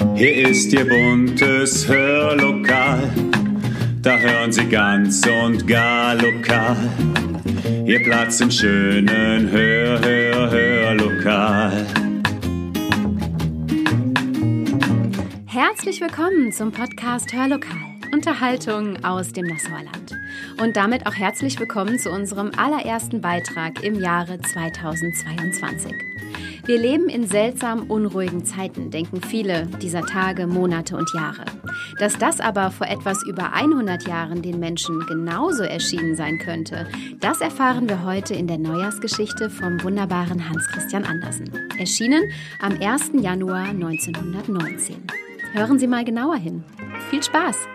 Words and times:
Hier 0.00 0.48
ist 0.48 0.72
Ihr 0.72 0.88
buntes 0.88 1.86
Hörlokal, 1.86 3.02
da 4.00 4.16
hören 4.16 4.50
Sie 4.50 4.64
ganz 4.66 5.26
und 5.26 5.66
gar 5.66 6.14
lokal. 6.14 6.76
Ihr 7.84 8.02
Platz 8.02 8.40
im 8.40 8.50
schönen 8.50 9.50
Hör, 9.50 10.00
Hör, 10.00 10.50
Hörlokal. 10.50 11.86
Herzlich 15.46 16.00
willkommen 16.00 16.50
zum 16.50 16.72
Podcast 16.72 17.32
Hörlokal. 17.34 17.90
Unterhaltung 18.12 19.04
aus 19.04 19.32
dem 19.32 19.46
Nassauerland. 19.46 20.16
Und 20.62 20.76
damit 20.76 21.06
auch 21.06 21.14
herzlich 21.14 21.60
willkommen 21.60 21.98
zu 21.98 22.10
unserem 22.10 22.52
allerersten 22.56 23.20
Beitrag 23.20 23.82
im 23.84 24.00
Jahre 24.00 24.40
2022. 24.40 25.92
Wir 26.70 26.78
leben 26.78 27.08
in 27.08 27.26
seltsam 27.26 27.90
unruhigen 27.90 28.44
Zeiten, 28.44 28.92
denken 28.92 29.20
viele 29.22 29.66
dieser 29.82 30.02
Tage, 30.02 30.46
Monate 30.46 30.96
und 30.96 31.12
Jahre. 31.12 31.44
Dass 31.98 32.16
das 32.16 32.38
aber 32.38 32.70
vor 32.70 32.86
etwas 32.86 33.24
über 33.26 33.52
100 33.54 34.06
Jahren 34.06 34.40
den 34.40 34.60
Menschen 34.60 35.04
genauso 35.08 35.64
erschienen 35.64 36.14
sein 36.14 36.38
könnte, 36.38 36.86
das 37.18 37.40
erfahren 37.40 37.88
wir 37.88 38.04
heute 38.04 38.34
in 38.34 38.46
der 38.46 38.58
Neujahrsgeschichte 38.58 39.50
vom 39.50 39.82
wunderbaren 39.82 40.48
Hans 40.48 40.64
Christian 40.68 41.02
Andersen. 41.02 41.50
Erschienen 41.76 42.22
am 42.60 42.80
1. 42.80 43.14
Januar 43.20 43.70
1919. 43.70 44.94
Hören 45.52 45.80
Sie 45.80 45.88
mal 45.88 46.04
genauer 46.04 46.36
hin. 46.36 46.62
Viel 47.10 47.24
Spaß! 47.24 47.66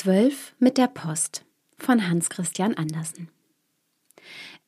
Zwölf 0.00 0.54
mit 0.60 0.78
der 0.78 0.86
Post 0.86 1.44
von 1.76 2.08
Hans 2.08 2.30
Christian 2.30 2.74
Andersen. 2.74 3.30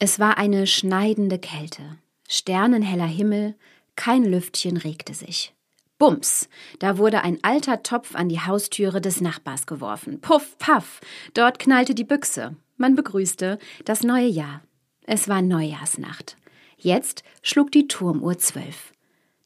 Es 0.01 0.19
war 0.19 0.39
eine 0.39 0.67
schneidende 0.67 1.39
Kälte, 1.39 1.99
sternenheller 2.29 3.07
Himmel, 3.07 3.55
kein 3.95 4.25
Lüftchen 4.25 4.77
regte 4.77 5.15
sich. 5.15 5.55
Bums, 5.99 6.49
da 6.81 6.99
wurde 6.99 7.23
ein 7.23 7.39
alter 7.45 7.85
Topf 7.85 8.17
an 8.17 8.29
die 8.29 8.41
Haustüre 8.41 9.01
des 9.01 9.21
Nachbars 9.21 9.69
geworfen. 9.69 10.21
Puff, 10.21 10.59
paff, 10.59 11.01
dort 11.33 11.61
knallte 11.61 11.95
die 11.95 12.03
Büchse. 12.03 12.57
Man 12.77 12.97
begrüßte 12.97 13.61
das 13.85 14.03
neue 14.03 14.27
Jahr. 14.27 14.63
Es 15.07 15.29
war 15.29 15.43
Neujahrsnacht. 15.43 16.37
Jetzt 16.77 17.23
schlug 17.43 17.71
die 17.71 17.87
Turmuhr 17.87 18.37
zwölf. 18.39 18.93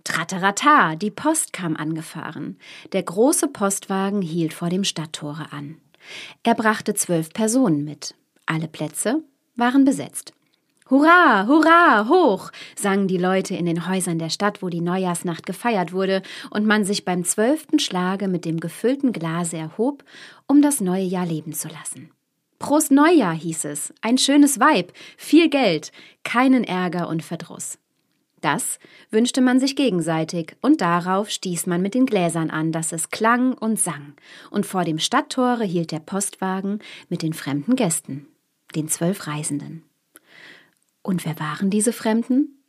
Tratterata, 0.04 0.96
die 0.96 1.10
Post 1.10 1.52
kam 1.52 1.76
angefahren. 1.76 2.58
Der 2.92 3.02
große 3.02 3.48
Postwagen 3.48 4.22
hielt 4.22 4.52
vor 4.52 4.68
dem 4.68 4.84
Stadttore 4.84 5.46
an. 5.50 5.78
Er 6.42 6.54
brachte 6.54 6.94
zwölf 6.94 7.30
Personen 7.30 7.84
mit. 7.84 8.14
Alle 8.46 8.68
Plätze 8.68 9.22
waren 9.56 9.84
besetzt. 9.84 10.34
Hurra, 10.90 11.46
hurra, 11.46 12.08
hoch, 12.10 12.50
sangen 12.76 13.08
die 13.08 13.16
Leute 13.16 13.56
in 13.56 13.64
den 13.64 13.88
Häusern 13.88 14.18
der 14.18 14.28
Stadt, 14.28 14.62
wo 14.62 14.68
die 14.68 14.82
Neujahrsnacht 14.82 15.46
gefeiert 15.46 15.94
wurde 15.94 16.20
und 16.50 16.66
man 16.66 16.84
sich 16.84 17.06
beim 17.06 17.24
zwölften 17.24 17.78
Schlage 17.78 18.28
mit 18.28 18.44
dem 18.44 18.60
gefüllten 18.60 19.12
Glase 19.12 19.56
erhob, 19.56 20.04
um 20.46 20.60
das 20.60 20.82
neue 20.82 21.04
Jahr 21.04 21.24
leben 21.24 21.54
zu 21.54 21.68
lassen. 21.68 22.10
Prost 22.58 22.90
Neujahr 22.90 23.34
hieß 23.34 23.64
es, 23.64 23.94
ein 24.02 24.18
schönes 24.18 24.60
Weib, 24.60 24.92
viel 25.16 25.48
Geld, 25.48 25.90
keinen 26.22 26.64
Ärger 26.64 27.08
und 27.08 27.22
Verdruss. 27.22 27.78
Das 28.44 28.78
wünschte 29.10 29.40
man 29.40 29.58
sich 29.58 29.74
gegenseitig, 29.74 30.54
und 30.60 30.82
darauf 30.82 31.30
stieß 31.30 31.64
man 31.64 31.80
mit 31.80 31.94
den 31.94 32.04
Gläsern 32.04 32.50
an, 32.50 32.72
dass 32.72 32.92
es 32.92 33.08
klang 33.08 33.54
und 33.54 33.80
sang, 33.80 34.12
und 34.50 34.66
vor 34.66 34.84
dem 34.84 34.98
Stadttore 34.98 35.64
hielt 35.64 35.92
der 35.92 36.00
Postwagen 36.00 36.80
mit 37.08 37.22
den 37.22 37.32
fremden 37.32 37.74
Gästen, 37.74 38.26
den 38.74 38.88
zwölf 38.88 39.26
Reisenden. 39.26 39.82
Und 41.00 41.24
wer 41.24 41.40
waren 41.40 41.70
diese 41.70 41.94
Fremden? 41.94 42.62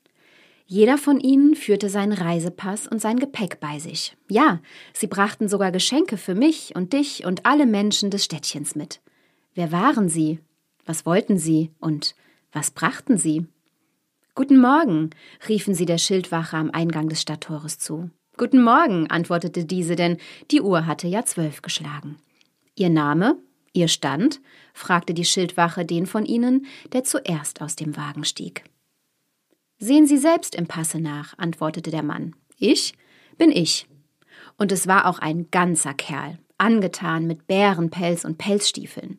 Jeder 0.65 0.97
von 0.97 1.19
ihnen 1.19 1.55
führte 1.55 1.89
seinen 1.89 2.13
Reisepass 2.13 2.87
und 2.87 3.01
sein 3.01 3.19
Gepäck 3.19 3.59
bei 3.59 3.77
sich. 3.77 4.15
Ja, 4.29 4.61
sie 4.93 5.07
brachten 5.07 5.49
sogar 5.49 5.73
Geschenke 5.73 6.15
für 6.15 6.35
mich 6.35 6.73
und 6.73 6.93
dich 6.93 7.25
und 7.25 7.45
alle 7.45 7.65
Menschen 7.65 8.11
des 8.11 8.23
Städtchens 8.23 8.75
mit. 8.75 9.01
Wer 9.55 9.73
waren 9.73 10.07
sie? 10.07 10.39
Was 10.85 11.05
wollten 11.05 11.37
sie? 11.37 11.71
Und 11.81 12.15
was 12.53 12.71
brachten 12.71 13.17
sie? 13.17 13.45
Guten 14.37 14.59
Morgen, 14.59 15.11
riefen 15.47 15.73
sie 15.73 15.85
der 15.85 15.97
Schildwache 15.97 16.57
am 16.57 16.69
Eingang 16.69 17.07
des 17.07 17.21
Stadttores 17.21 17.79
zu. 17.79 18.09
Guten 18.35 18.61
Morgen, 18.61 19.09
antwortete 19.09 19.63
diese, 19.63 19.95
denn 19.95 20.17
die 20.51 20.59
Uhr 20.59 20.85
hatte 20.85 21.07
ja 21.07 21.23
zwölf 21.23 21.61
geschlagen. 21.61 22.17
Ihr 22.75 22.89
Name? 22.89 23.37
Ihr 23.71 23.87
Stand? 23.87 24.41
fragte 24.73 25.13
die 25.13 25.23
Schildwache 25.23 25.85
den 25.85 26.05
von 26.05 26.25
ihnen, 26.25 26.65
der 26.91 27.05
zuerst 27.05 27.61
aus 27.61 27.77
dem 27.77 27.95
Wagen 27.95 28.25
stieg. 28.25 28.65
Sehen 29.77 30.05
Sie 30.05 30.17
selbst 30.17 30.55
im 30.55 30.67
Passe 30.67 30.99
nach, 30.99 31.37
antwortete 31.37 31.89
der 31.89 32.03
Mann. 32.03 32.35
Ich 32.57 32.93
bin 33.37 33.51
ich. 33.51 33.87
Und 34.57 34.73
es 34.73 34.85
war 34.85 35.05
auch 35.05 35.19
ein 35.19 35.49
ganzer 35.49 35.93
Kerl, 35.93 36.39
angetan 36.57 37.25
mit 37.25 37.47
Bärenpelz 37.47 38.25
und 38.25 38.37
Pelzstiefeln. 38.37 39.15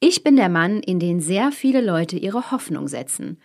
Ich 0.00 0.24
bin 0.24 0.36
der 0.36 0.48
Mann, 0.48 0.80
in 0.80 0.98
den 0.98 1.20
sehr 1.20 1.52
viele 1.52 1.82
Leute 1.82 2.16
ihre 2.16 2.50
Hoffnung 2.52 2.88
setzen. 2.88 3.38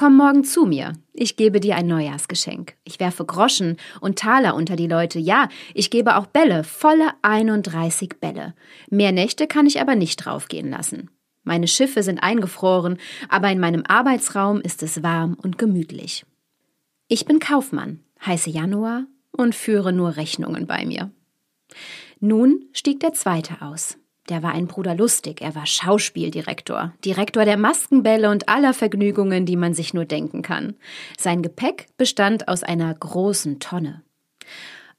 Komm 0.00 0.16
morgen 0.16 0.44
zu 0.44 0.64
mir. 0.64 0.94
Ich 1.12 1.36
gebe 1.36 1.60
dir 1.60 1.76
ein 1.76 1.86
Neujahrsgeschenk. 1.86 2.74
Ich 2.84 2.98
werfe 3.00 3.26
Groschen 3.26 3.76
und 4.00 4.18
Taler 4.18 4.54
unter 4.54 4.74
die 4.74 4.86
Leute. 4.86 5.18
Ja, 5.18 5.50
ich 5.74 5.90
gebe 5.90 6.16
auch 6.16 6.24
Bälle, 6.24 6.64
volle 6.64 7.10
31 7.20 8.14
Bälle. 8.18 8.54
Mehr 8.88 9.12
Nächte 9.12 9.46
kann 9.46 9.66
ich 9.66 9.78
aber 9.78 9.96
nicht 9.96 10.16
draufgehen 10.16 10.70
lassen. 10.70 11.10
Meine 11.42 11.68
Schiffe 11.68 12.02
sind 12.02 12.20
eingefroren, 12.20 12.96
aber 13.28 13.50
in 13.50 13.60
meinem 13.60 13.84
Arbeitsraum 13.86 14.62
ist 14.62 14.82
es 14.82 15.02
warm 15.02 15.34
und 15.34 15.58
gemütlich. 15.58 16.24
Ich 17.08 17.26
bin 17.26 17.38
Kaufmann, 17.38 18.00
heiße 18.24 18.48
Januar 18.48 19.04
und 19.32 19.54
führe 19.54 19.92
nur 19.92 20.16
Rechnungen 20.16 20.66
bei 20.66 20.86
mir. 20.86 21.10
Nun 22.20 22.70
stieg 22.72 23.00
der 23.00 23.12
zweite 23.12 23.60
aus. 23.60 23.99
Der 24.30 24.44
war 24.44 24.52
ein 24.52 24.68
Bruder 24.68 24.94
lustig, 24.94 25.42
er 25.42 25.56
war 25.56 25.66
Schauspieldirektor, 25.66 26.94
Direktor 27.04 27.44
der 27.44 27.56
Maskenbälle 27.56 28.30
und 28.30 28.48
aller 28.48 28.72
Vergnügungen, 28.72 29.44
die 29.44 29.56
man 29.56 29.74
sich 29.74 29.92
nur 29.92 30.04
denken 30.04 30.42
kann. 30.42 30.76
Sein 31.18 31.42
Gepäck 31.42 31.88
bestand 31.96 32.46
aus 32.46 32.62
einer 32.62 32.94
großen 32.94 33.58
Tonne. 33.58 34.02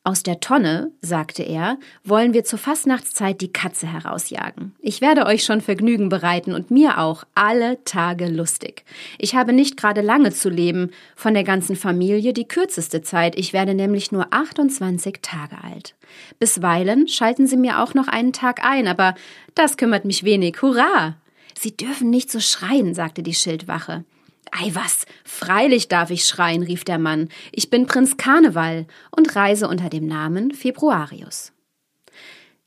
Aus 0.04 0.24
der 0.24 0.40
Tonne, 0.40 0.92
sagte 1.02 1.44
er, 1.44 1.78
wollen 2.04 2.34
wir 2.34 2.44
zur 2.44 2.58
Fastnachtszeit 2.58 3.40
die 3.40 3.54
Katze 3.54 3.86
herausjagen. 3.86 4.74
Ich 4.80 5.00
werde 5.00 5.28
euch 5.28 5.44
schon 5.44 5.62
Vergnügen 5.62 6.10
bereiten 6.10 6.56
und 6.56 6.72
mir 6.72 6.98
auch 6.98 7.24
alle 7.36 7.84
Tage 7.84 8.28
lustig. 8.28 8.84
Ich 9.20 9.36
habe 9.36 9.54
nicht 9.54 9.78
gerade 9.78 10.02
lange 10.02 10.32
zu 10.32 10.50
leben, 10.50 10.90
von 11.16 11.36
der 11.36 11.44
ganzen 11.44 11.76
Familie 11.76 12.34
die 12.34 12.48
kürzeste 12.48 13.04
Zeit. 13.04 13.38
Ich 13.38 13.54
werde 13.54 13.76
nämlich 13.76 14.12
nur 14.12 14.26
28 14.34 15.20
Tage 15.22 15.64
alt. 15.64 15.94
Bisweilen 16.40 17.08
schalten 17.08 17.46
sie 17.46 17.58
mir 17.58 17.80
auch 17.80 17.94
noch 17.94 18.08
einen 18.08 18.34
Tag 18.34 18.66
ein, 18.66 18.88
aber 18.88 19.14
das 19.54 19.78
kümmert 19.78 20.04
mich 20.04 20.24
wenig. 20.24 20.64
Hurra! 20.64 21.18
Sie 21.56 21.78
dürfen 21.78 22.10
nicht 22.10 22.32
so 22.32 22.40
schreien, 22.40 22.96
sagte 22.96 23.22
die 23.22 23.36
Schildwache. 23.36 24.04
Ei 24.52 24.70
was, 24.74 25.06
freilich 25.24 25.88
darf 25.88 26.10
ich 26.10 26.26
schreien, 26.26 26.62
rief 26.62 26.84
der 26.84 27.00
Mann. 27.00 27.30
Ich 27.52 27.70
bin 27.70 27.88
Prinz 27.88 28.18
Karneval 28.18 28.86
und 29.10 29.36
reise 29.36 29.68
unter 29.68 29.90
dem 29.90 30.06
Namen 30.06 30.52
Februarius. 30.52 31.54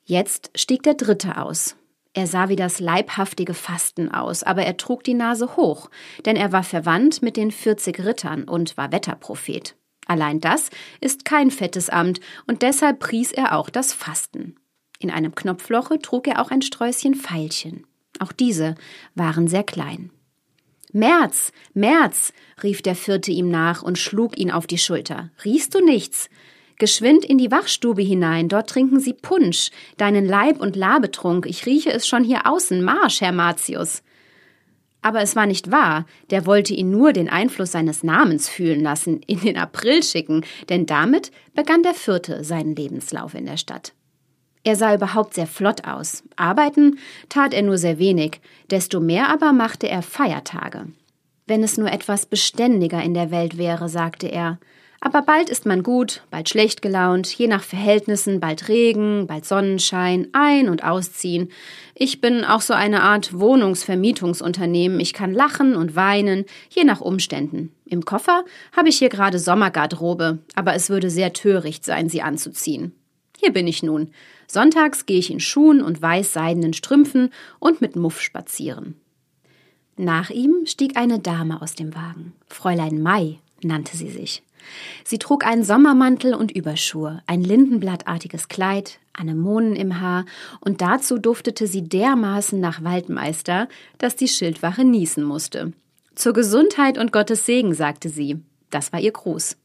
Jetzt 0.04 0.50
stieg 0.54 0.82
der 0.82 0.94
Dritte 0.94 1.38
aus. 1.38 1.76
Er 2.14 2.26
sah 2.26 2.48
wie 2.48 2.56
das 2.56 2.80
leibhaftige 2.80 3.54
Fasten 3.54 4.10
aus, 4.10 4.42
aber 4.42 4.64
er 4.64 4.76
trug 4.76 5.02
die 5.04 5.14
Nase 5.14 5.56
hoch, 5.56 5.90
denn 6.24 6.36
er 6.36 6.52
war 6.52 6.62
verwandt 6.62 7.22
mit 7.22 7.36
den 7.36 7.50
vierzig 7.50 8.04
Rittern 8.04 8.44
und 8.44 8.76
war 8.76 8.92
Wetterprophet. 8.92 9.74
Allein 10.06 10.40
das 10.40 10.70
ist 11.00 11.24
kein 11.24 11.50
fettes 11.50 11.90
Amt, 11.90 12.20
und 12.46 12.62
deshalb 12.62 13.00
pries 13.00 13.32
er 13.32 13.56
auch 13.56 13.68
das 13.68 13.92
Fasten. 13.92 14.56
In 15.00 15.10
einem 15.10 15.34
Knopfloche 15.34 15.98
trug 15.98 16.28
er 16.28 16.40
auch 16.40 16.50
ein 16.50 16.62
Sträußchen 16.62 17.14
Veilchen. 17.14 17.86
Auch 18.20 18.32
diese 18.32 18.76
waren 19.14 19.48
sehr 19.48 19.64
klein. 19.64 20.10
März, 20.94 21.50
März, 21.74 22.32
rief 22.62 22.80
der 22.80 22.94
Vierte 22.94 23.32
ihm 23.32 23.50
nach 23.50 23.82
und 23.82 23.98
schlug 23.98 24.38
ihn 24.38 24.52
auf 24.52 24.68
die 24.68 24.78
Schulter. 24.78 25.30
Riechst 25.44 25.74
du 25.74 25.84
nichts? 25.84 26.30
Geschwind 26.78 27.24
in 27.24 27.36
die 27.36 27.50
Wachstube 27.50 28.02
hinein, 28.02 28.48
dort 28.48 28.70
trinken 28.70 29.00
sie 29.00 29.12
Punsch, 29.12 29.70
deinen 29.96 30.24
Leib- 30.24 30.60
und 30.60 30.76
Labetrunk, 30.76 31.46
ich 31.46 31.66
rieche 31.66 31.92
es 31.92 32.06
schon 32.06 32.22
hier 32.22 32.46
außen, 32.46 32.80
Marsch, 32.80 33.20
Herr 33.22 33.32
Martius. 33.32 34.04
Aber 35.02 35.20
es 35.20 35.34
war 35.34 35.46
nicht 35.46 35.72
wahr, 35.72 36.06
der 36.30 36.46
wollte 36.46 36.74
ihn 36.74 36.90
nur 36.90 37.12
den 37.12 37.28
Einfluss 37.28 37.72
seines 37.72 38.04
Namens 38.04 38.48
fühlen 38.48 38.80
lassen, 38.80 39.20
in 39.26 39.40
den 39.40 39.58
April 39.58 40.00
schicken, 40.04 40.44
denn 40.68 40.86
damit 40.86 41.32
begann 41.54 41.82
der 41.82 41.94
Vierte 41.94 42.44
seinen 42.44 42.76
Lebenslauf 42.76 43.34
in 43.34 43.46
der 43.46 43.56
Stadt. 43.56 43.94
Er 44.64 44.76
sah 44.76 44.94
überhaupt 44.94 45.34
sehr 45.34 45.46
flott 45.46 45.86
aus. 45.86 46.24
Arbeiten 46.36 46.98
tat 47.28 47.52
er 47.52 47.62
nur 47.62 47.76
sehr 47.76 47.98
wenig, 47.98 48.40
desto 48.70 48.98
mehr 48.98 49.28
aber 49.28 49.52
machte 49.52 49.88
er 49.88 50.02
Feiertage. 50.02 50.86
Wenn 51.46 51.62
es 51.62 51.76
nur 51.76 51.92
etwas 51.92 52.24
beständiger 52.24 53.02
in 53.02 53.12
der 53.12 53.30
Welt 53.30 53.58
wäre, 53.58 53.90
sagte 53.90 54.26
er. 54.26 54.58
Aber 55.04 55.20
bald 55.20 55.50
ist 55.50 55.66
man 55.66 55.82
gut, 55.82 56.22
bald 56.30 56.48
schlecht 56.48 56.80
gelaunt, 56.80 57.26
je 57.26 57.46
nach 57.46 57.62
Verhältnissen, 57.62 58.40
bald 58.40 58.68
Regen, 58.68 59.26
bald 59.26 59.44
Sonnenschein, 59.44 60.28
ein- 60.32 60.70
und 60.70 60.82
ausziehen. 60.82 61.50
Ich 61.94 62.22
bin 62.22 62.42
auch 62.42 62.62
so 62.62 62.72
eine 62.72 63.02
Art 63.02 63.38
Wohnungsvermietungsunternehmen. 63.38 64.98
Ich 65.00 65.12
kann 65.12 65.34
lachen 65.34 65.76
und 65.76 65.94
weinen, 65.94 66.46
je 66.70 66.84
nach 66.84 67.02
Umständen. 67.02 67.74
Im 67.84 68.06
Koffer 68.06 68.46
habe 68.74 68.88
ich 68.88 68.96
hier 68.96 69.10
gerade 69.10 69.38
Sommergarderobe, 69.38 70.38
aber 70.54 70.74
es 70.74 70.88
würde 70.88 71.10
sehr 71.10 71.34
töricht 71.34 71.84
sein, 71.84 72.08
sie 72.08 72.22
anzuziehen. 72.22 72.94
Hier 73.36 73.52
bin 73.52 73.66
ich 73.66 73.82
nun. 73.82 74.10
Sonntags 74.46 75.06
gehe 75.06 75.18
ich 75.18 75.30
in 75.30 75.40
Schuhen 75.40 75.82
und 75.82 76.00
weißseidenen 76.00 76.72
Strümpfen 76.72 77.30
und 77.58 77.80
mit 77.80 77.96
Muff 77.96 78.20
spazieren. 78.20 78.96
Nach 79.96 80.30
ihm 80.30 80.66
stieg 80.66 80.96
eine 80.96 81.20
Dame 81.20 81.62
aus 81.62 81.74
dem 81.74 81.94
Wagen. 81.94 82.32
Fräulein 82.48 83.00
Mai 83.00 83.38
nannte 83.62 83.96
sie 83.96 84.10
sich. 84.10 84.42
Sie 85.04 85.18
trug 85.18 85.46
einen 85.46 85.62
Sommermantel 85.62 86.34
und 86.34 86.50
Überschuhe, 86.50 87.22
ein 87.26 87.42
lindenblattartiges 87.42 88.48
Kleid, 88.48 88.98
Anemonen 89.12 89.76
im 89.76 90.00
Haar, 90.00 90.24
und 90.60 90.80
dazu 90.80 91.18
duftete 91.18 91.66
sie 91.66 91.82
dermaßen 91.82 92.58
nach 92.58 92.82
Waldmeister, 92.82 93.68
dass 93.98 94.16
die 94.16 94.28
Schildwache 94.28 94.84
niesen 94.84 95.22
musste. 95.22 95.72
Zur 96.14 96.32
Gesundheit 96.32 96.98
und 96.98 97.12
Gottes 97.12 97.46
Segen, 97.46 97.74
sagte 97.74 98.08
sie. 98.08 98.38
Das 98.70 98.92
war 98.92 99.00
ihr 99.00 99.12
Gruß. 99.12 99.56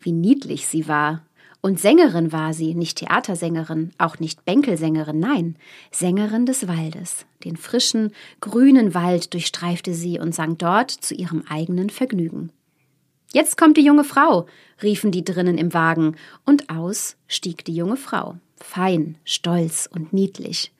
Wie 0.00 0.12
niedlich 0.12 0.66
sie 0.66 0.88
war, 0.88 1.22
und 1.62 1.78
Sängerin 1.78 2.32
war 2.32 2.52
sie, 2.52 2.74
nicht 2.74 2.98
Theatersängerin, 2.98 3.92
auch 3.96 4.18
nicht 4.18 4.44
Bänkelsängerin, 4.44 5.20
nein, 5.20 5.56
Sängerin 5.92 6.44
des 6.44 6.66
Waldes. 6.66 7.24
Den 7.44 7.56
frischen, 7.56 8.12
grünen 8.40 8.94
Wald 8.94 9.32
durchstreifte 9.32 9.94
sie 9.94 10.18
und 10.18 10.34
sang 10.34 10.58
dort 10.58 10.90
zu 10.90 11.14
ihrem 11.14 11.44
eigenen 11.48 11.88
Vergnügen. 11.88 12.50
Jetzt 13.32 13.56
kommt 13.56 13.76
die 13.76 13.84
junge 13.84 14.04
Frau, 14.04 14.46
riefen 14.82 15.12
die 15.12 15.24
drinnen 15.24 15.56
im 15.56 15.72
Wagen, 15.72 16.16
und 16.44 16.68
aus 16.68 17.16
stieg 17.28 17.64
die 17.64 17.74
junge 17.74 17.96
Frau, 17.96 18.36
fein, 18.56 19.16
stolz 19.24 19.88
und 19.90 20.12
niedlich. 20.12 20.72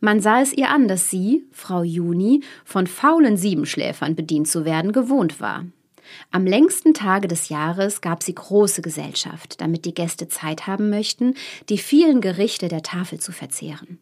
Man 0.00 0.20
sah 0.20 0.42
es 0.42 0.52
ihr 0.52 0.70
an, 0.70 0.86
dass 0.86 1.10
sie, 1.10 1.44
Frau 1.50 1.82
Juni, 1.82 2.42
von 2.64 2.86
faulen 2.86 3.38
Siebenschläfern 3.38 4.14
bedient 4.14 4.48
zu 4.48 4.66
werden 4.66 4.92
gewohnt 4.92 5.40
war. 5.40 5.64
Am 6.30 6.46
längsten 6.46 6.94
Tage 6.94 7.28
des 7.28 7.48
Jahres 7.48 8.00
gab 8.00 8.22
sie 8.22 8.34
große 8.34 8.82
Gesellschaft, 8.82 9.60
damit 9.60 9.84
die 9.84 9.94
Gäste 9.94 10.28
Zeit 10.28 10.66
haben 10.66 10.90
möchten, 10.90 11.34
die 11.68 11.78
vielen 11.78 12.20
Gerichte 12.20 12.68
der 12.68 12.82
Tafel 12.82 13.20
zu 13.20 13.32
verzehren. 13.32 13.98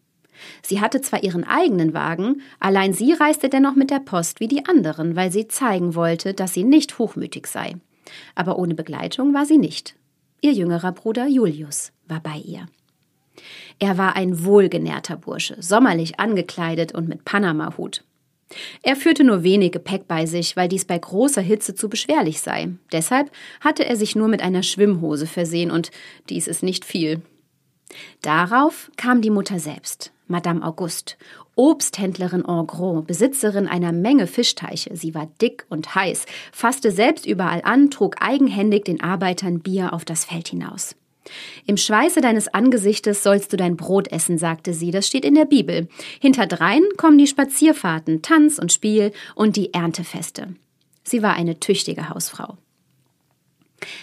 Sie 0.62 0.80
hatte 0.80 1.00
zwar 1.00 1.22
ihren 1.22 1.44
eigenen 1.44 1.94
Wagen, 1.94 2.42
allein 2.60 2.92
sie 2.92 3.12
reiste 3.12 3.48
dennoch 3.48 3.74
mit 3.74 3.90
der 3.90 4.00
Post 4.00 4.40
wie 4.40 4.48
die 4.48 4.66
anderen, 4.66 5.16
weil 5.16 5.30
sie 5.30 5.48
zeigen 5.48 5.94
wollte, 5.94 6.34
dass 6.34 6.54
sie 6.54 6.64
nicht 6.64 6.98
hochmütig 6.98 7.46
sei. 7.46 7.76
Aber 8.34 8.58
ohne 8.58 8.74
Begleitung 8.74 9.32
war 9.34 9.46
sie 9.46 9.58
nicht. 9.58 9.96
Ihr 10.40 10.52
jüngerer 10.52 10.92
Bruder 10.92 11.26
Julius 11.26 11.92
war 12.06 12.20
bei 12.20 12.36
ihr. 12.36 12.66
Er 13.78 13.98
war 13.98 14.16
ein 14.16 14.44
wohlgenährter 14.44 15.16
Bursche, 15.16 15.56
sommerlich 15.60 16.20
angekleidet 16.20 16.94
und 16.94 17.08
mit 17.08 17.24
Panamahut. 17.24 18.04
Er 18.82 18.96
führte 18.96 19.24
nur 19.24 19.42
wenig 19.42 19.72
Gepäck 19.72 20.06
bei 20.08 20.26
sich, 20.26 20.56
weil 20.56 20.68
dies 20.68 20.84
bei 20.84 20.98
großer 20.98 21.42
Hitze 21.42 21.74
zu 21.74 21.88
beschwerlich 21.88 22.40
sei. 22.40 22.68
Deshalb 22.92 23.30
hatte 23.60 23.84
er 23.84 23.96
sich 23.96 24.16
nur 24.16 24.28
mit 24.28 24.42
einer 24.42 24.62
Schwimmhose 24.62 25.26
versehen 25.26 25.70
und 25.70 25.90
dies 26.28 26.46
ist 26.46 26.62
nicht 26.62 26.84
viel. 26.84 27.22
Darauf 28.22 28.90
kam 28.96 29.20
die 29.20 29.30
Mutter 29.30 29.58
selbst, 29.58 30.12
Madame 30.26 30.64
Auguste, 30.64 31.16
Obsthändlerin 31.54 32.44
en 32.46 32.66
gros, 32.66 33.04
Besitzerin 33.04 33.68
einer 33.68 33.92
Menge 33.92 34.26
Fischteiche. 34.26 34.96
Sie 34.96 35.14
war 35.14 35.28
dick 35.40 35.66
und 35.68 35.94
heiß, 35.94 36.26
fasste 36.52 36.90
selbst 36.90 37.26
überall 37.26 37.62
an, 37.62 37.90
trug 37.90 38.16
eigenhändig 38.20 38.84
den 38.84 39.00
Arbeitern 39.00 39.60
Bier 39.60 39.92
auf 39.92 40.04
das 40.04 40.24
Feld 40.24 40.48
hinaus. 40.48 40.96
Im 41.66 41.76
Schweiße 41.76 42.20
deines 42.20 42.48
Angesichtes 42.48 43.22
sollst 43.22 43.52
du 43.52 43.56
dein 43.56 43.76
Brot 43.76 44.10
essen, 44.12 44.38
sagte 44.38 44.74
sie, 44.74 44.90
das 44.90 45.06
steht 45.06 45.24
in 45.24 45.34
der 45.34 45.46
Bibel. 45.46 45.88
Hinterdrein 46.20 46.82
kommen 46.96 47.18
die 47.18 47.26
Spazierfahrten, 47.26 48.22
Tanz 48.22 48.58
und 48.58 48.72
Spiel 48.72 49.12
und 49.34 49.56
die 49.56 49.72
Erntefeste. 49.72 50.54
Sie 51.02 51.22
war 51.22 51.34
eine 51.34 51.60
tüchtige 51.60 52.08
Hausfrau. 52.08 52.56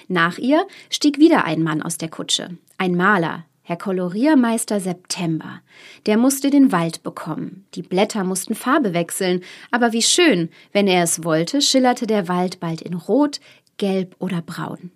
Nach 0.08 0.38
ihr 0.38 0.68
stieg 0.90 1.18
wieder 1.18 1.46
ein 1.46 1.64
Mann 1.64 1.82
aus 1.82 1.98
der 1.98 2.10
Kutsche, 2.10 2.58
ein 2.78 2.96
Maler, 2.96 3.46
Herr 3.64 3.78
Koloriermeister 3.78 4.80
September. 4.80 5.62
Der 6.06 6.18
musste 6.18 6.50
den 6.50 6.72
Wald 6.72 7.04
bekommen. 7.04 7.66
Die 7.76 7.84
Blätter 7.84 8.24
mussten 8.24 8.56
Farbe 8.56 8.94
wechseln, 8.94 9.44
aber 9.72 9.94
wie 9.94 10.02
schön, 10.02 10.50
wenn 10.72 10.88
er 10.88 11.04
es 11.04 11.24
wollte, 11.24 11.62
schillerte 11.62 12.06
der 12.06 12.28
Wald 12.28 12.60
bald 12.60 12.82
in 12.82 12.96
Rot, 12.96 13.40
Gelb 13.78 14.16
oder 14.20 14.42
Braun. 14.42 14.92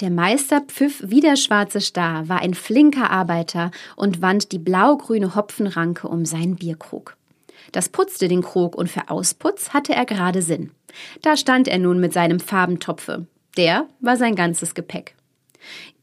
Der 0.00 0.10
Meister 0.10 0.60
pfiff 0.60 1.02
wie 1.06 1.20
der 1.20 1.36
schwarze 1.36 1.80
Star, 1.80 2.28
war 2.28 2.40
ein 2.40 2.54
flinker 2.54 3.10
Arbeiter 3.10 3.70
und 3.96 4.22
wand 4.22 4.52
die 4.52 4.58
blaugrüne 4.58 5.34
Hopfenranke 5.34 6.08
um 6.08 6.24
seinen 6.24 6.56
Bierkrug. 6.56 7.16
Das 7.72 7.88
putzte 7.88 8.28
den 8.28 8.42
Krug 8.42 8.76
und 8.76 8.90
für 8.90 9.10
Ausputz 9.10 9.70
hatte 9.70 9.94
er 9.94 10.06
gerade 10.06 10.42
Sinn. 10.42 10.70
Da 11.22 11.36
stand 11.36 11.68
er 11.68 11.78
nun 11.78 12.00
mit 12.00 12.12
seinem 12.12 12.40
Farbentopfe. 12.40 13.26
Der 13.56 13.86
war 14.00 14.16
sein 14.16 14.34
ganzes 14.34 14.74
Gepäck. 14.74 15.14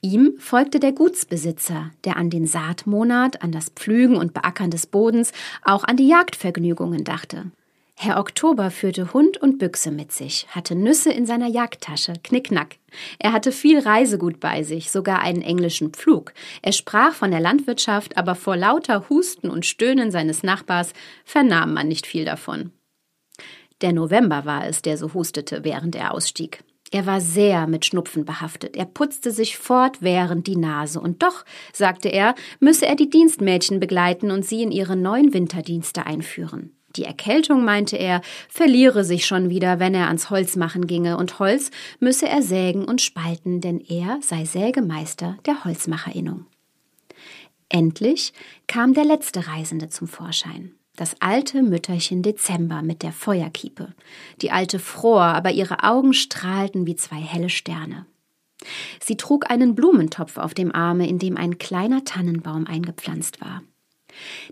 Ihm 0.01 0.33
folgte 0.39 0.79
der 0.79 0.91
Gutsbesitzer, 0.91 1.91
der 2.03 2.17
an 2.17 2.29
den 2.29 2.45
Saatmonat, 2.45 3.41
an 3.41 3.51
das 3.51 3.69
Pflügen 3.69 4.17
und 4.17 4.33
Beackern 4.33 4.71
des 4.71 4.85
Bodens, 4.87 5.31
auch 5.63 5.83
an 5.83 5.95
die 5.95 6.07
Jagdvergnügungen 6.07 7.03
dachte. 7.03 7.51
Herr 7.95 8.19
Oktober 8.19 8.71
führte 8.71 9.13
Hund 9.13 9.37
und 9.37 9.59
Büchse 9.59 9.91
mit 9.91 10.11
sich, 10.11 10.47
hatte 10.49 10.75
Nüsse 10.75 11.11
in 11.11 11.25
seiner 11.25 11.47
Jagdtasche, 11.47 12.13
knickknack. 12.23 12.77
Er 13.19 13.31
hatte 13.31 13.51
viel 13.51 13.79
Reisegut 13.79 14.39
bei 14.39 14.63
sich, 14.63 14.91
sogar 14.91 15.21
einen 15.21 15.41
englischen 15.41 15.91
Pflug. 15.91 16.33
Er 16.61 16.73
sprach 16.73 17.13
von 17.13 17.31
der 17.31 17.39
Landwirtschaft, 17.39 18.17
aber 18.17 18.35
vor 18.35 18.57
lauter 18.57 19.09
Husten 19.09 19.49
und 19.49 19.65
Stöhnen 19.65 20.11
seines 20.11 20.43
Nachbars 20.43 20.93
vernahm 21.23 21.73
man 21.73 21.87
nicht 21.87 22.05
viel 22.07 22.25
davon. 22.25 22.71
Der 23.81 23.93
November 23.93 24.45
war 24.45 24.67
es, 24.67 24.81
der 24.81 24.97
so 24.97 25.13
hustete, 25.13 25.63
während 25.63 25.95
er 25.95 26.13
ausstieg. 26.13 26.63
Er 26.91 27.05
war 27.05 27.21
sehr 27.21 27.65
mit 27.67 27.85
Schnupfen 27.85 28.23
behaftet. 28.23 28.75
Er 28.75 28.85
putzte 28.85 29.31
sich 29.31 29.57
fortwährend 29.57 30.45
die 30.45 30.57
Nase. 30.57 31.01
Und 31.01 31.23
doch, 31.23 31.43
sagte 31.73 32.09
er, 32.09 32.35
müsse 32.59 32.85
er 32.85 32.95
die 32.95 33.09
Dienstmädchen 33.09 33.79
begleiten 33.79 34.29
und 34.29 34.45
sie 34.45 34.61
in 34.61 34.71
ihre 34.71 34.95
neuen 34.95 35.33
Winterdienste 35.33 36.05
einführen. 36.05 36.77
Die 36.95 37.05
Erkältung, 37.05 37.65
meinte 37.65 37.97
er, 37.97 38.21
verliere 38.49 39.03
sich 39.03 39.25
schon 39.25 39.49
wieder, 39.49 39.79
wenn 39.79 39.95
er 39.95 40.07
ans 40.07 40.29
Holz 40.29 40.55
machen 40.55 40.85
ginge, 40.85 41.17
und 41.17 41.39
Holz 41.39 41.71
müsse 41.99 42.27
er 42.27 42.41
sägen 42.41 42.85
und 42.85 43.01
spalten, 43.01 43.61
denn 43.61 43.79
er 43.79 44.19
sei 44.21 44.45
Sägemeister 44.45 45.37
der 45.45 45.63
Holzmacherinnung. 45.65 46.45
Endlich 47.69 48.33
kam 48.67 48.93
der 48.93 49.05
letzte 49.05 49.47
Reisende 49.47 49.89
zum 49.89 50.07
Vorschein. 50.07 50.73
Das 50.95 51.15
alte 51.21 51.63
Mütterchen 51.63 52.21
Dezember 52.21 52.83
mit 52.83 53.01
der 53.01 53.11
Feuerkiepe. 53.11 53.93
Die 54.41 54.51
alte 54.51 54.77
fror, 54.77 55.23
aber 55.23 55.49
ihre 55.49 55.83
Augen 55.83 56.13
strahlten 56.13 56.85
wie 56.85 56.95
zwei 56.95 57.15
helle 57.15 57.49
Sterne. 57.49 58.05
Sie 58.99 59.17
trug 59.17 59.49
einen 59.49 59.73
Blumentopf 59.73 60.37
auf 60.37 60.53
dem 60.53 60.73
Arme, 60.73 61.07
in 61.07 61.17
dem 61.17 61.35
ein 61.35 61.57
kleiner 61.57 62.03
Tannenbaum 62.05 62.67
eingepflanzt 62.67 63.41
war. 63.41 63.63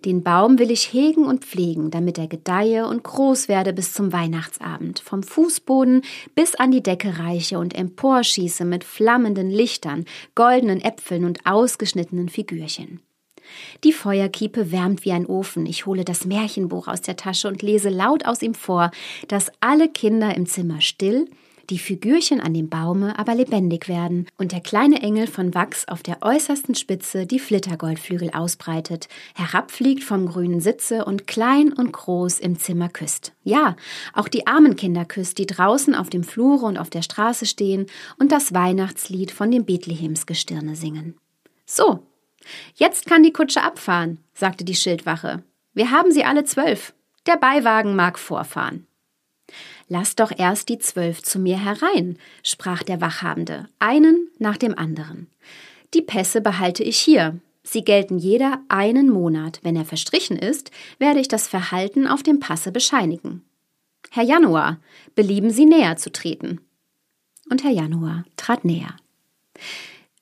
Den 0.05 0.23
Baum 0.23 0.59
will 0.59 0.71
ich 0.71 0.93
hegen 0.93 1.25
und 1.25 1.45
pflegen, 1.45 1.91
damit 1.91 2.17
er 2.17 2.27
gedeihe 2.27 2.87
und 2.87 3.03
groß 3.03 3.47
werde 3.47 3.73
bis 3.73 3.93
zum 3.93 4.13
Weihnachtsabend, 4.13 4.99
vom 4.99 5.23
Fußboden 5.23 6.01
bis 6.35 6.55
an 6.55 6.71
die 6.71 6.83
Decke 6.83 7.19
reiche 7.19 7.59
und 7.59 7.75
emporschieße 7.75 8.65
mit 8.65 8.83
flammenden 8.83 9.49
Lichtern, 9.49 10.05
goldenen 10.35 10.81
Äpfeln 10.81 11.25
und 11.25 11.45
ausgeschnittenen 11.45 12.29
Figürchen. 12.29 13.01
Die 13.83 13.93
Feuerkiepe 13.93 14.71
wärmt 14.71 15.05
wie 15.05 15.11
ein 15.11 15.25
Ofen. 15.25 15.65
Ich 15.65 15.85
hole 15.85 16.05
das 16.05 16.25
Märchenbuch 16.25 16.87
aus 16.87 17.01
der 17.01 17.17
Tasche 17.17 17.47
und 17.47 17.61
lese 17.61 17.89
laut 17.89 18.25
aus 18.25 18.41
ihm 18.41 18.53
vor, 18.53 18.91
dass 19.27 19.51
alle 19.59 19.89
Kinder 19.89 20.35
im 20.35 20.45
Zimmer 20.45 20.81
still, 20.81 21.27
die 21.71 21.79
Figürchen 21.79 22.41
an 22.41 22.53
dem 22.53 22.69
Baume 22.69 23.17
aber 23.17 23.33
lebendig 23.33 23.87
werden 23.87 24.27
und 24.37 24.51
der 24.51 24.59
kleine 24.59 25.01
Engel 25.01 25.25
von 25.25 25.55
Wachs 25.55 25.87
auf 25.87 26.03
der 26.03 26.17
äußersten 26.21 26.75
Spitze 26.75 27.25
die 27.25 27.39
Flittergoldflügel 27.39 28.29
ausbreitet, 28.31 29.07
herabfliegt 29.35 30.03
vom 30.03 30.27
grünen 30.27 30.59
Sitze 30.59 31.05
und 31.05 31.27
klein 31.27 31.71
und 31.71 31.93
groß 31.93 32.39
im 32.39 32.59
Zimmer 32.59 32.89
küsst. 32.89 33.31
Ja, 33.43 33.77
auch 34.13 34.27
die 34.27 34.47
armen 34.47 34.75
Kinder 34.75 35.05
küsst, 35.05 35.37
die 35.37 35.45
draußen 35.45 35.95
auf 35.95 36.09
dem 36.09 36.25
Flure 36.25 36.65
und 36.65 36.77
auf 36.77 36.89
der 36.89 37.01
Straße 37.01 37.45
stehen 37.45 37.85
und 38.19 38.33
das 38.33 38.53
Weihnachtslied 38.53 39.31
von 39.31 39.49
dem 39.49 39.65
Bethlehemsgestirne 39.65 40.75
singen. 40.75 41.15
So, 41.65 42.05
jetzt 42.75 43.05
kann 43.05 43.23
die 43.23 43.33
Kutsche 43.33 43.63
abfahren, 43.63 44.19
sagte 44.33 44.65
die 44.65 44.75
Schildwache. 44.75 45.43
Wir 45.73 45.91
haben 45.91 46.11
sie 46.11 46.25
alle 46.25 46.43
zwölf. 46.43 46.93
Der 47.27 47.37
Beiwagen 47.37 47.95
mag 47.95 48.19
vorfahren. 48.19 48.87
Lass 49.93 50.15
doch 50.15 50.31
erst 50.37 50.69
die 50.69 50.79
zwölf 50.79 51.21
zu 51.21 51.37
mir 51.37 51.59
herein, 51.59 52.17
sprach 52.43 52.81
der 52.81 53.01
Wachhabende, 53.01 53.67
einen 53.77 54.29
nach 54.39 54.55
dem 54.55 54.77
anderen. 54.77 55.27
Die 55.93 56.01
Pässe 56.01 56.39
behalte 56.39 56.81
ich 56.81 56.97
hier. 56.97 57.37
Sie 57.63 57.83
gelten 57.83 58.17
jeder 58.17 58.61
einen 58.69 59.09
Monat. 59.09 59.59
Wenn 59.63 59.75
er 59.75 59.83
verstrichen 59.83 60.37
ist, 60.37 60.71
werde 60.97 61.19
ich 61.19 61.27
das 61.27 61.49
Verhalten 61.49 62.07
auf 62.07 62.23
dem 62.23 62.39
Passe 62.39 62.71
bescheinigen. 62.71 63.43
Herr 64.11 64.23
Januar, 64.23 64.79
belieben 65.13 65.49
Sie 65.49 65.65
näher 65.65 65.97
zu 65.97 66.09
treten. 66.09 66.61
Und 67.49 67.65
Herr 67.65 67.71
Januar 67.71 68.23
trat 68.37 68.63
näher. 68.63 68.95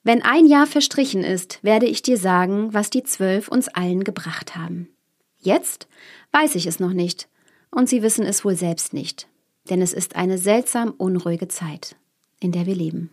Wenn 0.02 0.24
ein 0.24 0.48
Jahr 0.48 0.66
verstrichen 0.66 1.24
ist, 1.24 1.64
werde 1.64 1.86
ich 1.86 2.02
dir 2.02 2.18
sagen, 2.18 2.74
was 2.74 2.90
die 2.90 3.04
zwölf 3.04 3.48
uns 3.48 3.68
allen 3.68 4.04
gebracht 4.04 4.56
haben. 4.56 4.90
Jetzt 5.38 5.88
weiß 6.32 6.56
ich 6.56 6.66
es 6.66 6.80
noch 6.80 6.94
nicht, 6.94 7.30
und 7.70 7.88
sie 7.88 8.02
wissen 8.02 8.26
es 8.26 8.44
wohl 8.44 8.56
selbst 8.56 8.94
nicht 8.94 9.28
denn 9.70 9.82
es 9.82 9.94
ist 9.94 10.16
eine 10.16 10.38
seltsam 10.38 10.92
unruhige 10.92 11.48
Zeit, 11.48 11.96
in 12.40 12.52
der 12.52 12.66
wir 12.66 12.76
leben. 12.76 13.12